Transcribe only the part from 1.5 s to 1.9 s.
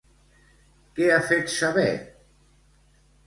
saber?